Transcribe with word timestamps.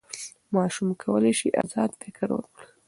ماشوم 0.55 0.89
کولی 1.01 1.33
سي 1.39 1.47
ازاد 1.61 1.91
فکر 2.01 2.27
وکړي. 2.33 2.65